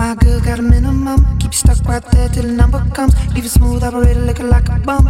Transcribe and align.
My 0.00 0.14
girl 0.14 0.40
got 0.40 0.58
a 0.58 0.62
minimum. 0.62 1.38
Keep 1.40 1.52
you 1.52 1.58
stuck 1.58 1.84
right 1.84 2.02
there 2.12 2.26
till 2.30 2.44
the 2.44 2.52
number 2.52 2.82
comes. 2.94 3.12
Leave 3.34 3.44
it 3.44 3.50
smooth 3.50 3.84
operator 3.84 4.20
looking 4.20 4.48
like 4.48 4.66
a 4.70 4.78
bum. 4.78 5.04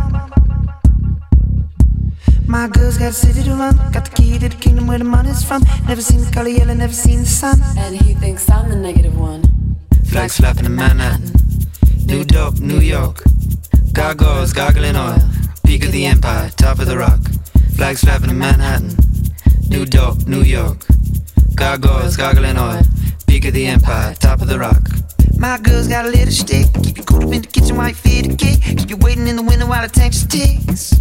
My 2.48 2.66
girl's 2.66 2.98
got 2.98 3.10
a 3.10 3.12
city 3.12 3.44
to 3.44 3.54
run. 3.54 3.76
Got 3.92 4.06
the 4.06 4.10
key 4.16 4.36
to 4.40 4.48
the 4.48 4.56
kingdom 4.56 4.88
where 4.88 4.98
the 4.98 5.04
money's 5.04 5.44
from. 5.44 5.62
Never 5.86 6.00
seen 6.00 6.22
the 6.22 6.30
color 6.32 6.48
yellow, 6.48 6.74
never 6.74 6.92
seen 6.92 7.20
the 7.20 7.26
sun. 7.26 7.62
And 7.78 7.94
he 7.94 8.14
thinks 8.14 8.50
I'm 8.50 8.68
the 8.68 8.74
negative 8.74 9.16
one. 9.16 9.44
Flags 10.10 10.38
flapping 10.38 10.64
in 10.64 10.74
Manhattan. 10.74 11.30
New 12.06 12.24
dope, 12.24 12.58
New 12.58 12.80
York. 12.80 13.22
Gargoyles 13.92 14.52
gargling 14.52 14.96
oil. 14.96 15.22
Peak 15.64 15.84
of 15.84 15.92
the 15.92 16.04
empire, 16.04 16.50
top 16.56 16.80
of 16.80 16.86
the 16.86 16.98
rock. 16.98 17.20
Flags 17.76 18.00
flapping 18.00 18.30
in 18.30 18.38
Manhattan. 18.38 18.96
New 19.68 19.86
dope, 19.86 20.26
New 20.26 20.42
York. 20.42 20.84
Gargoyles 21.54 22.16
gargling 22.16 22.58
oil. 22.58 22.82
Peak 23.40 23.48
of 23.48 23.54
the 23.54 23.66
empire, 23.68 24.14
top 24.16 24.42
of 24.42 24.48
the 24.48 24.58
rock. 24.58 24.82
My 25.38 25.56
girl's 25.56 25.88
got 25.88 26.04
a 26.04 26.08
little 26.10 26.30
stick. 26.30 26.66
Keep 26.82 26.98
you 26.98 27.04
cool 27.04 27.26
up 27.26 27.32
in 27.32 27.40
the 27.40 27.48
kitchen 27.48 27.74
while 27.74 27.88
you 27.88 27.94
feed 27.94 28.26
the 28.26 28.36
kid. 28.36 28.60
Keep 28.60 28.90
you 28.90 28.98
waiting 28.98 29.26
in 29.28 29.36
the 29.36 29.42
window 29.42 29.66
while 29.66 29.80
the 29.80 29.88
tank 29.88 30.12
ticks. 30.28 30.92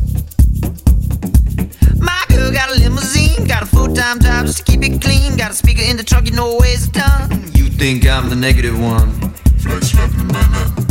My 2.00 2.24
girl 2.30 2.50
got 2.50 2.72
a 2.72 2.80
limousine. 2.80 3.46
Got 3.46 3.64
a 3.64 3.66
full 3.66 3.94
time 3.94 4.22
job 4.22 4.46
just 4.46 4.60
to 4.60 4.64
keep 4.64 4.82
it 4.84 5.02
clean. 5.02 5.36
Got 5.36 5.52
a 5.52 5.54
speaker 5.54 5.82
in 5.84 5.98
the 5.98 6.04
trunk, 6.04 6.30
you 6.30 6.32
know 6.32 6.56
where 6.56 6.72
it's 6.72 6.88
done. 6.88 7.30
You 7.56 7.68
think 7.68 8.08
I'm 8.08 8.30
the 8.30 8.38
negative 8.38 8.80
one? 8.80 9.12
Flags 9.60 9.92
flapping 9.92 10.22
in 10.22 10.28
Manhattan. 10.28 10.86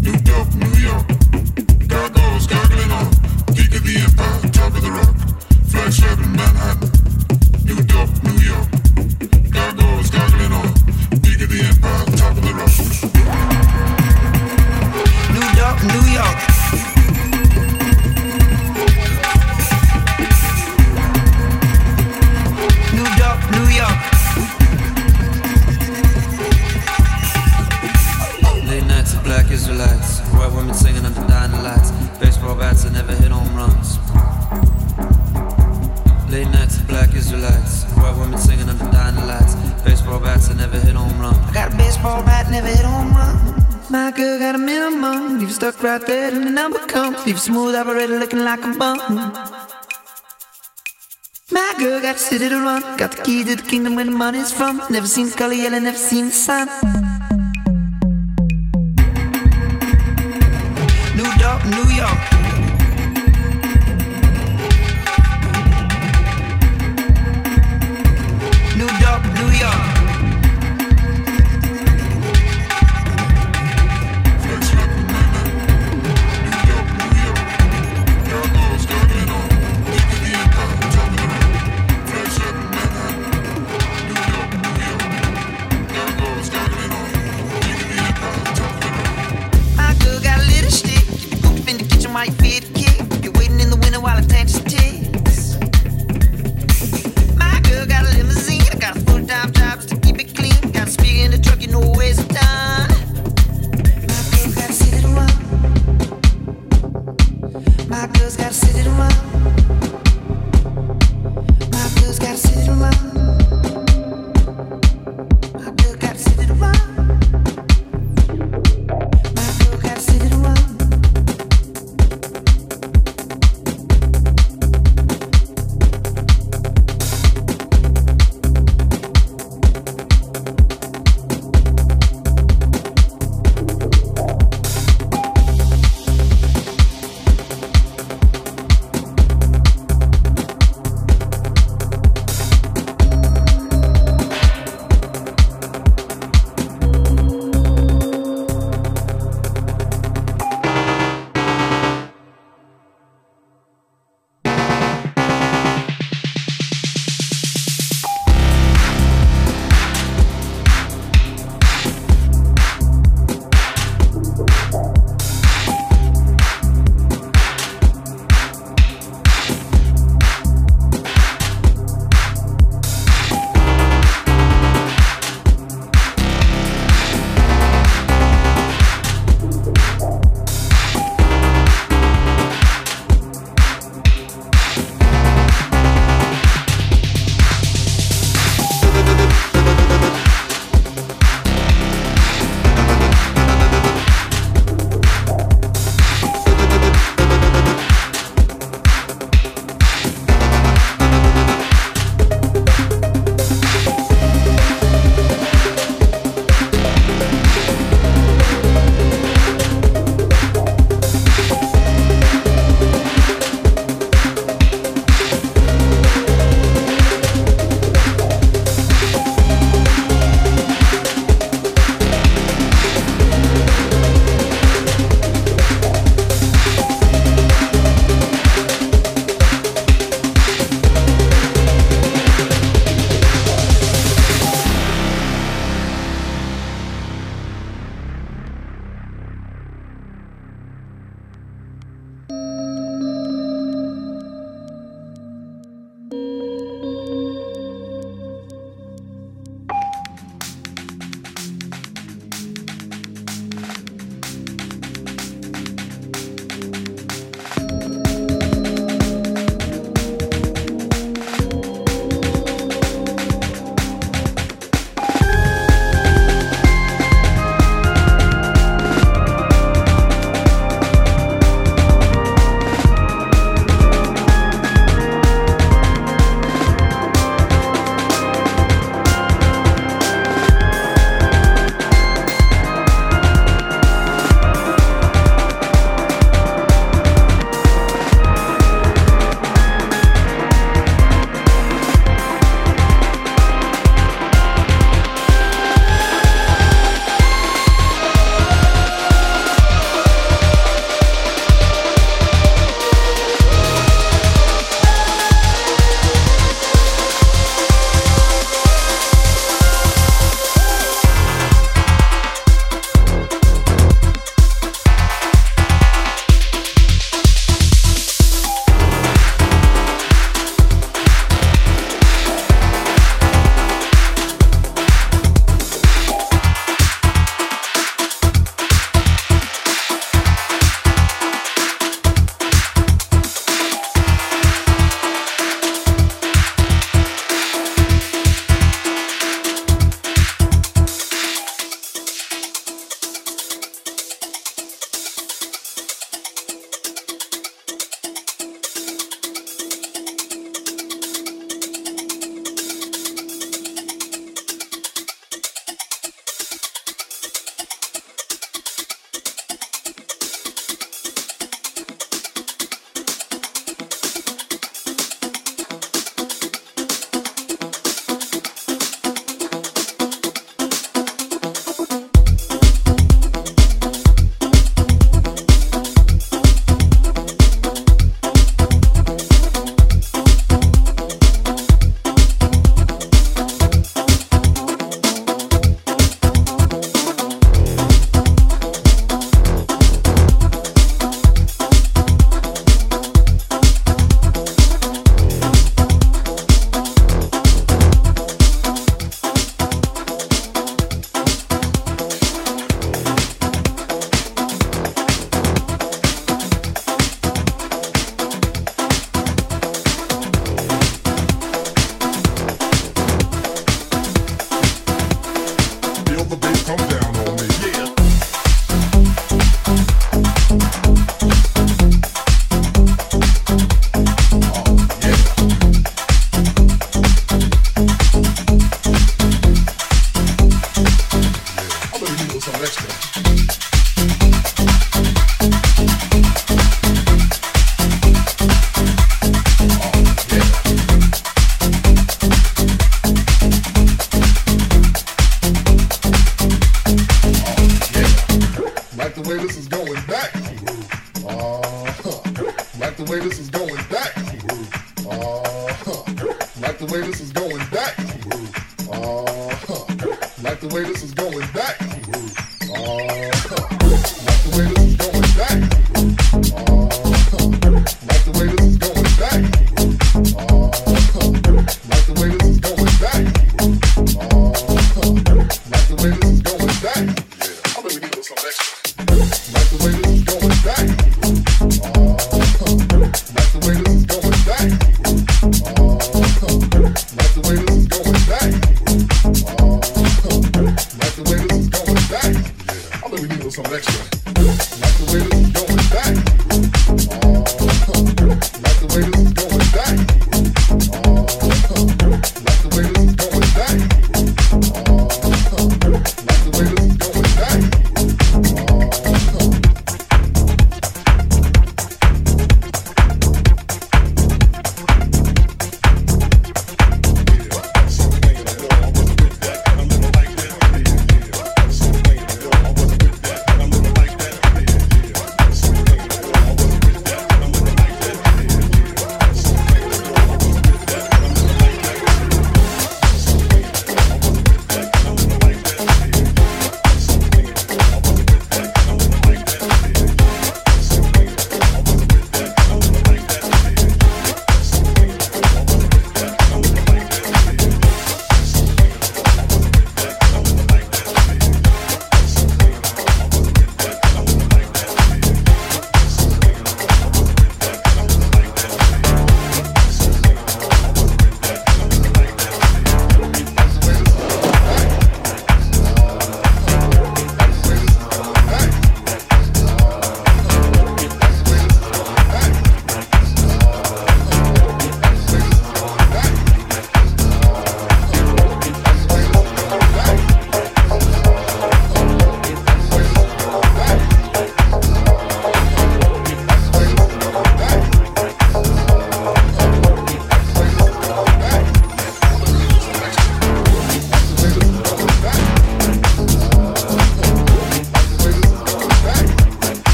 New 0.00 0.16
dope, 0.24 0.48
New 0.54 0.80
York. 0.80 1.06
Gargoyles 1.92 2.46
gargling 2.46 2.90
on. 2.90 3.12
Peak 3.52 3.76
of 3.76 3.84
the 3.84 4.00
empire, 4.00 4.48
top 4.48 4.72
of 4.72 4.80
the 4.80 4.90
rock. 4.90 5.14
Flags 5.68 6.00
flapping 6.00 6.24
in 6.24 6.36
Manhattan. 6.40 6.88
New 7.68 7.84
dope, 7.84 8.24
New 8.24 8.40
York. 8.40 8.79
Of 29.70 29.76
black 29.76 30.00
Israelites. 30.00 30.20
White 30.34 30.52
women 30.52 30.74
singing 30.74 31.04
under 31.04 31.26
dying 31.26 31.52
lights. 31.62 31.90
Baseball 32.18 32.56
bats 32.56 32.84
that 32.84 32.92
never 32.92 33.14
hit 33.14 33.30
home 33.30 33.54
runs. 33.54 33.98
Late 36.30 36.48
nights 36.50 36.78
of 36.78 36.88
black 36.88 37.14
Israelites. 37.14 37.84
White 37.94 38.16
women 38.16 38.38
singing 38.38 38.68
under 38.68 38.90
dying 38.90 39.16
lights. 39.26 39.54
Baseball 39.84 40.20
bats 40.20 40.48
that 40.48 40.56
never 40.56 40.78
hit 40.78 40.94
home 40.94 41.20
runs. 41.20 41.38
I 41.48 41.52
got 41.52 41.72
a 41.72 41.76
baseball 41.76 42.22
bat, 42.22 42.50
never 42.50 42.66
hit 42.66 42.84
home 42.84 43.12
run. 43.12 43.64
My 43.90 44.10
girl 44.12 44.38
got 44.38 44.54
a 44.54 44.58
minimum. 44.58 45.38
Leave 45.38 45.48
you 45.48 45.54
stuck 45.54 45.82
right 45.82 46.04
there 46.06 46.30
till 46.30 46.44
the 46.44 46.50
number 46.50 46.78
comes. 46.86 47.18
Leave 47.26 47.36
you 47.36 47.40
smooth 47.40 47.74
operator 47.74 48.18
looking 48.18 48.44
like 48.44 48.62
a 48.64 48.72
bum. 48.78 48.98
My 51.52 51.74
girl 51.78 52.00
got 52.00 52.16
a 52.16 52.18
city 52.18 52.48
to 52.48 52.56
run. 52.56 52.82
Got 52.96 53.16
the 53.16 53.22
key 53.22 53.44
to 53.44 53.56
the 53.56 53.62
kingdom 53.62 53.96
where 53.96 54.04
the 54.04 54.12
money's 54.12 54.52
from. 54.52 54.80
Never 54.90 55.06
seen 55.06 55.28
the 55.30 55.36
color 55.36 55.54
yellow, 55.54 55.78
never 55.78 55.98
seen 55.98 56.26
the 56.26 56.32
sun. 56.32 56.68
York, 62.00 62.39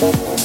Thank 0.00 0.40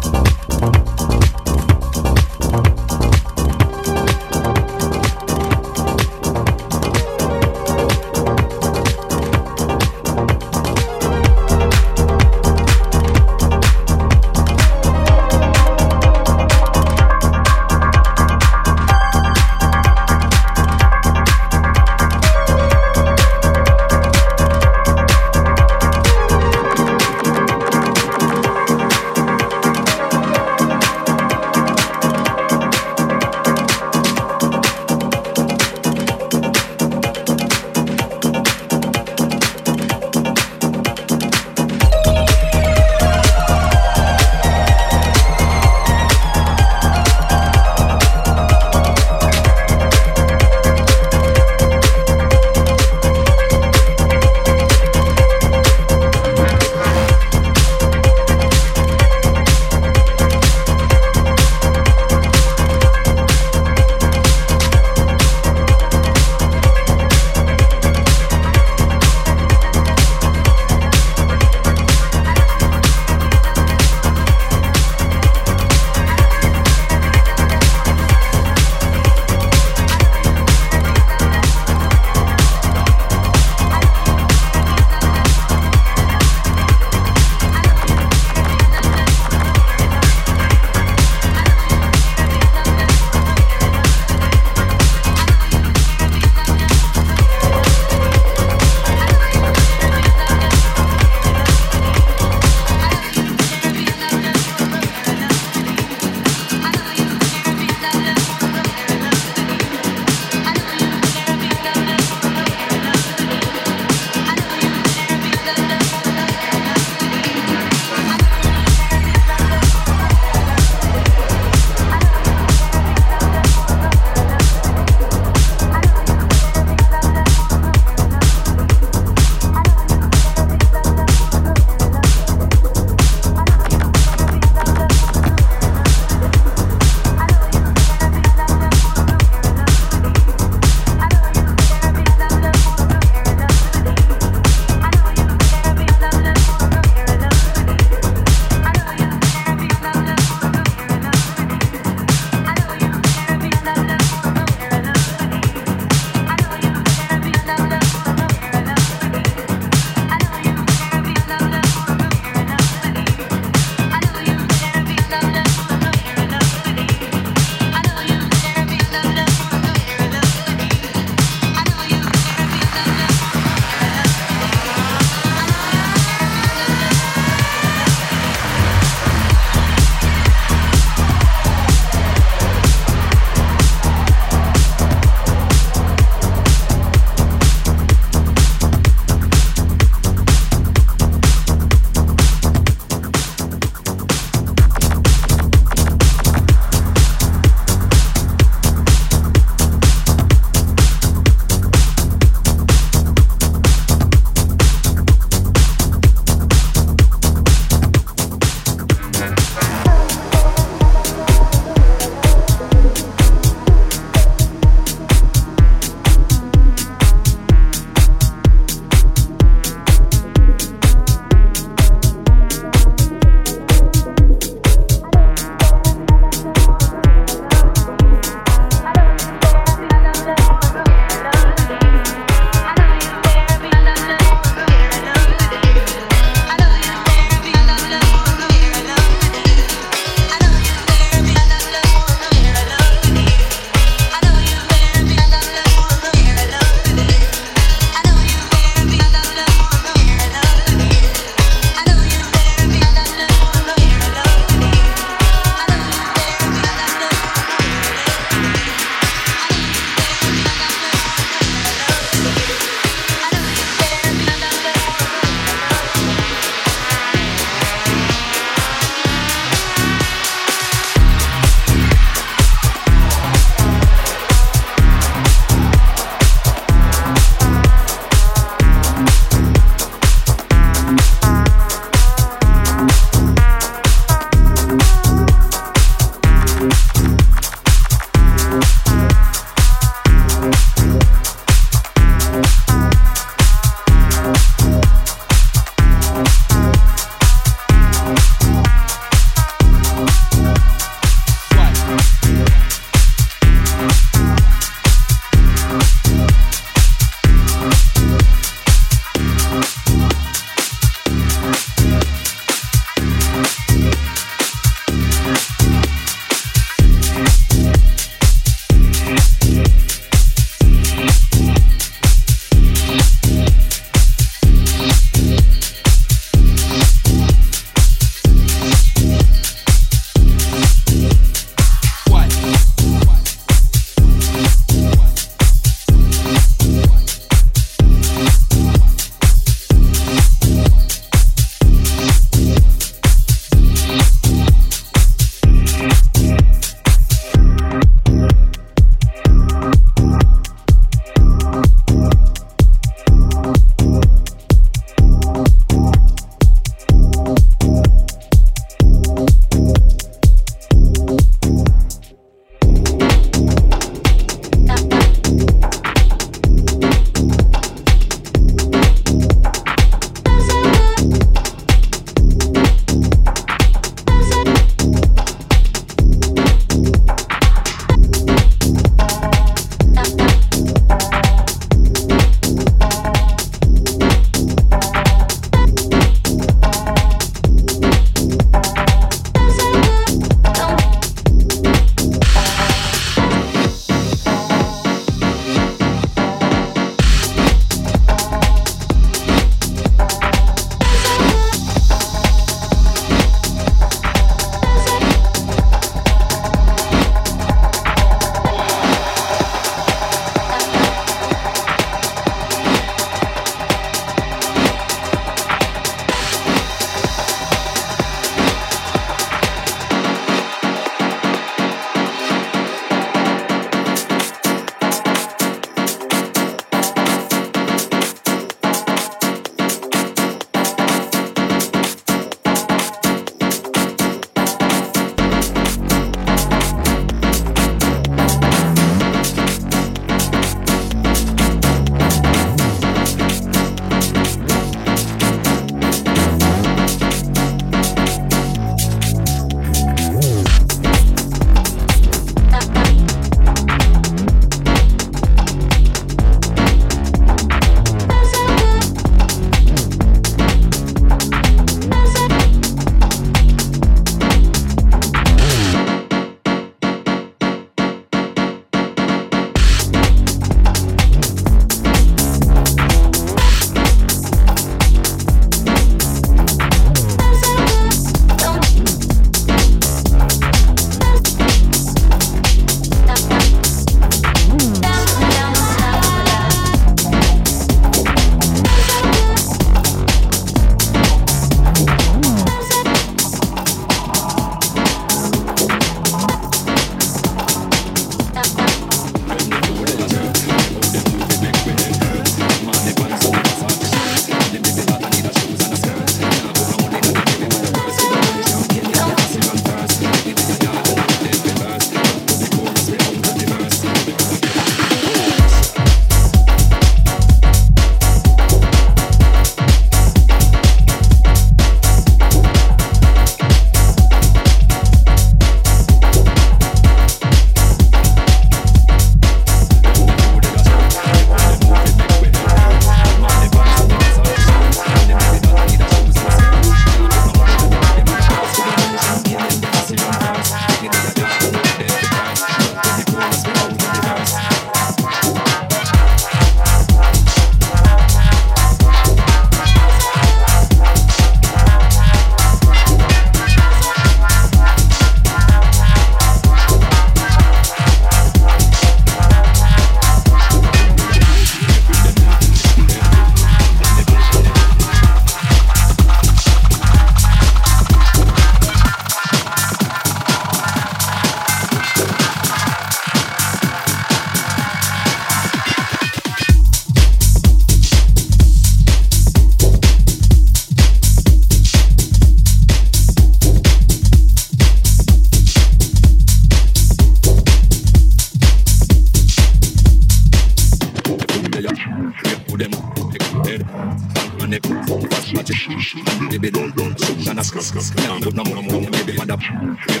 Thank 599.40 599.88
you. 599.88 600.00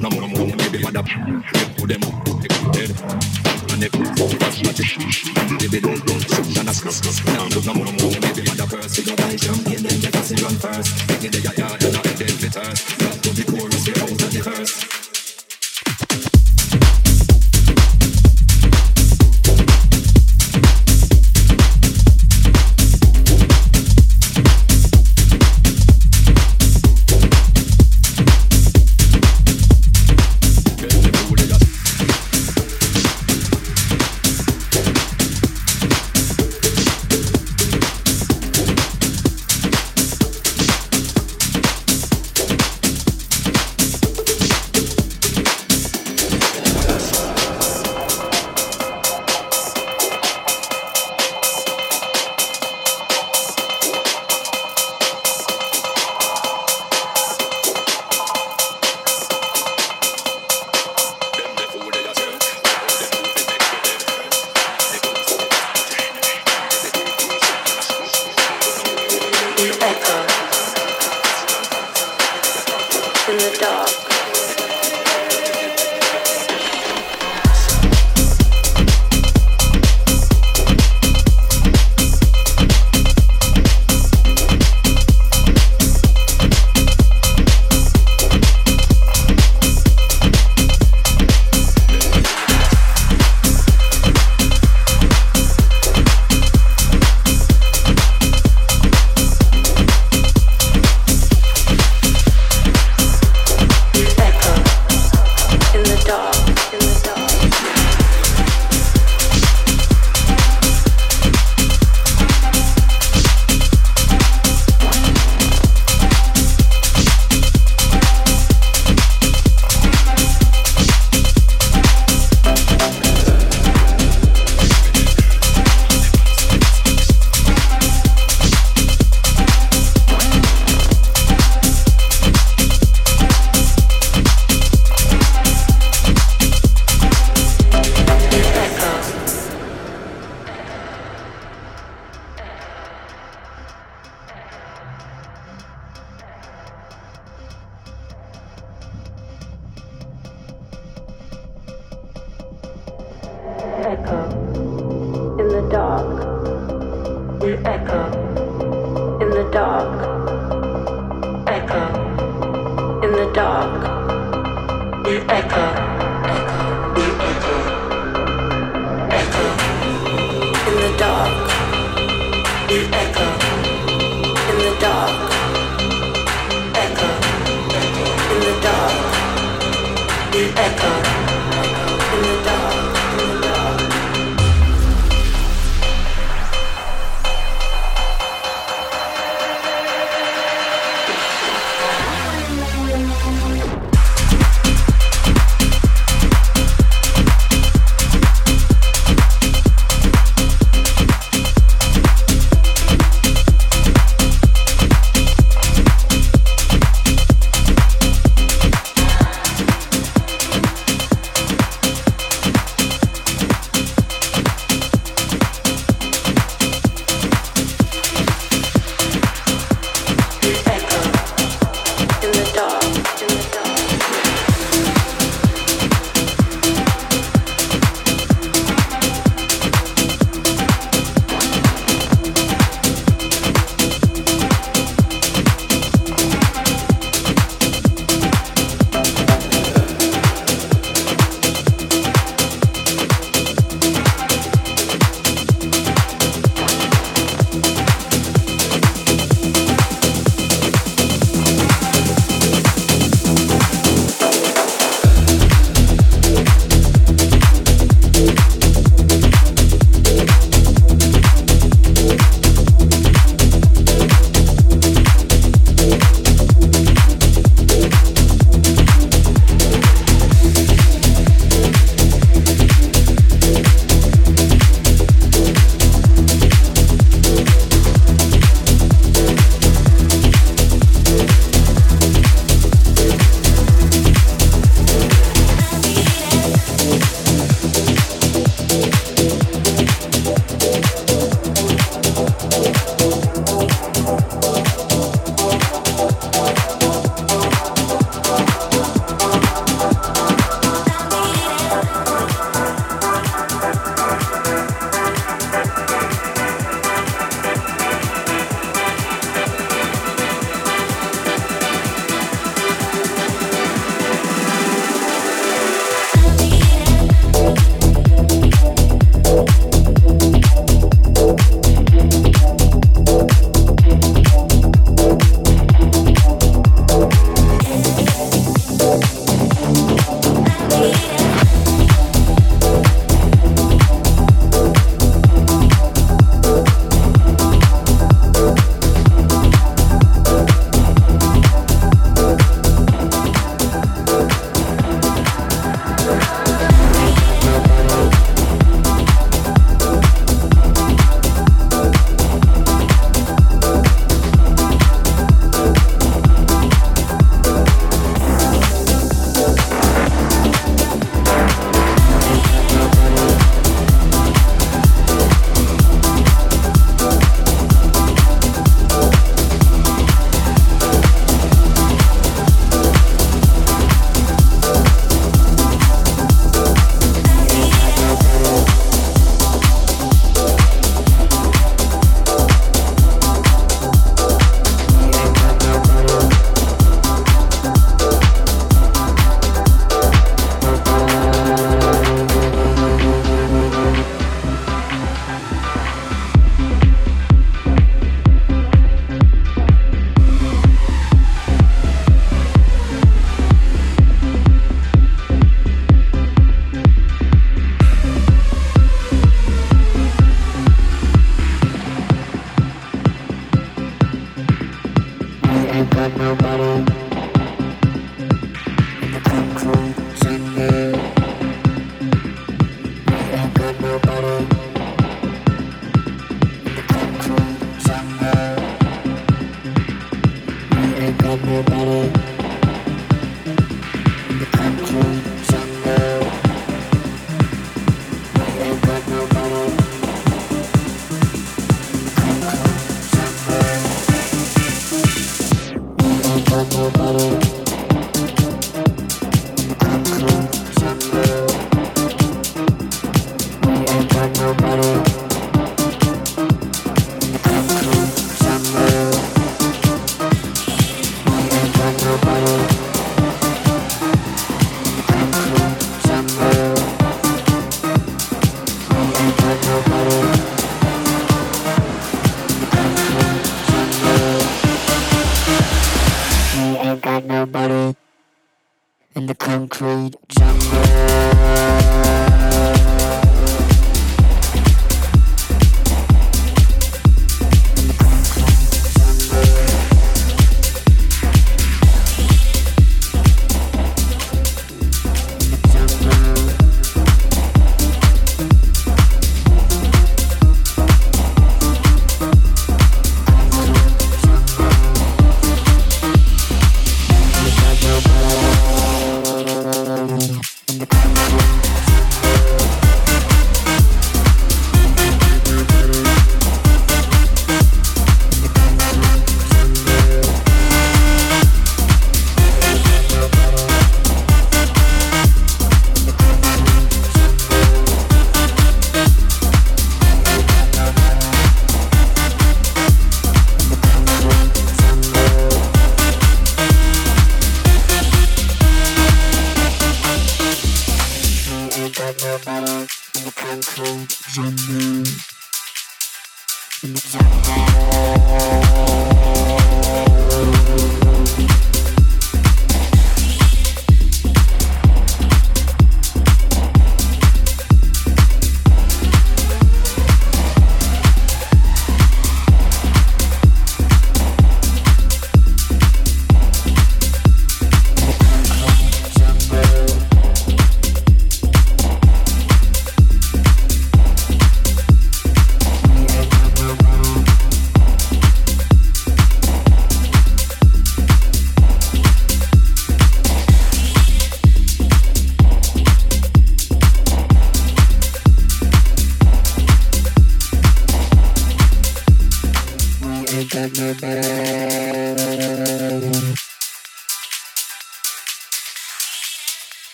not 0.00 0.12
not 0.92 1.61